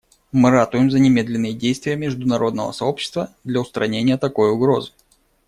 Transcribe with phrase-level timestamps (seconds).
[0.31, 4.93] Мы ратуем за немедленные действия международного сообщества для устранения такой угрозы.